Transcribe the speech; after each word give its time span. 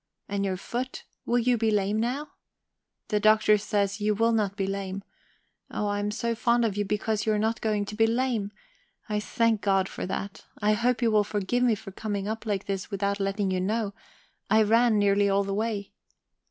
And 0.27 0.43
your 0.43 0.57
foot 0.57 1.03
will 1.27 1.37
you 1.37 1.59
be 1.59 1.69
lame 1.69 1.99
now? 1.99 2.29
The 3.09 3.19
Doctor 3.19 3.59
says 3.59 4.01
you 4.01 4.15
will 4.15 4.31
not 4.31 4.55
be 4.57 4.65
lame. 4.65 5.03
Oh, 5.69 5.85
I 5.85 5.99
am 5.99 6.09
so 6.09 6.33
fond 6.33 6.65
of 6.65 6.75
you 6.75 6.83
because 6.83 7.27
you 7.27 7.33
are 7.33 7.37
not 7.37 7.61
going 7.61 7.85
to 7.85 7.93
be 7.95 8.07
lame! 8.07 8.51
I 9.07 9.19
thank 9.19 9.61
God 9.61 9.87
for 9.87 10.07
that. 10.07 10.43
I 10.59 10.73
hope 10.73 11.03
you 11.03 11.11
will 11.11 11.23
forgive 11.23 11.61
me 11.61 11.75
for 11.75 11.91
coming 11.91 12.27
up 12.27 12.47
like 12.47 12.65
this 12.65 12.89
without 12.89 13.19
letting 13.19 13.51
you 13.51 13.61
know; 13.61 13.93
I 14.49 14.63
ran 14.63 14.97
nearly 14.97 15.29
all 15.29 15.43
the 15.43 15.53
way..." 15.53 15.93